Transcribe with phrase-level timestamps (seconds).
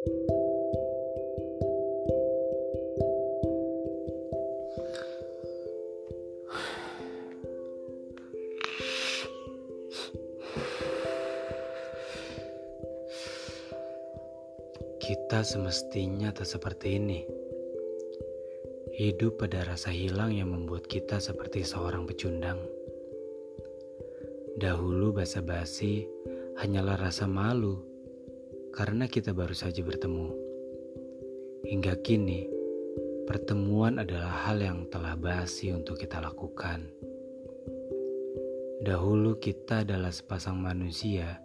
[0.00, 0.16] Kita
[15.44, 17.20] semestinya tak seperti ini.
[18.96, 22.56] Hidup pada rasa hilang yang membuat kita seperti seorang pecundang.
[24.56, 26.08] Dahulu basa-basi
[26.56, 27.89] hanyalah rasa malu
[28.70, 30.30] karena kita baru saja bertemu.
[31.66, 32.46] Hingga kini,
[33.26, 36.86] pertemuan adalah hal yang telah basi untuk kita lakukan.
[38.80, 41.42] Dahulu kita adalah sepasang manusia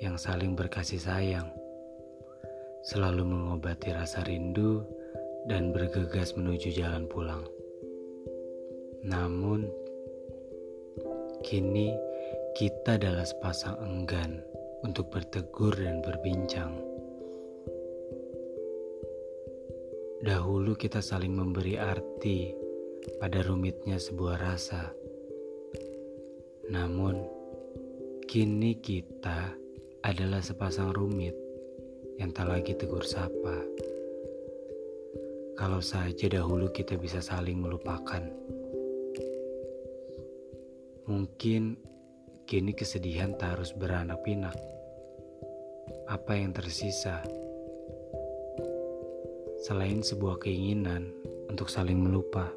[0.00, 1.52] yang saling berkasih sayang
[2.84, 4.84] selalu mengobati rasa rindu
[5.48, 7.44] dan bergegas menuju jalan pulang.
[9.04, 9.68] Namun,
[11.44, 11.92] kini
[12.56, 14.40] kita adalah sepasang enggan
[14.84, 16.76] untuk bertegur dan berbincang.
[20.20, 22.52] Dahulu kita saling memberi arti
[23.16, 24.92] pada rumitnya sebuah rasa.
[26.68, 27.20] Namun,
[28.28, 29.52] kini kita
[30.04, 31.36] adalah sepasang rumit
[32.20, 33.64] yang tak lagi tegur sapa.
[35.54, 38.24] Kalau saja dahulu kita bisa saling melupakan.
[41.04, 41.76] Mungkin
[42.48, 44.56] kini kesedihan tak harus beranak pinak.
[46.08, 47.20] Apa yang tersisa?
[49.64, 51.08] Selain sebuah keinginan
[51.48, 52.52] untuk saling melupa.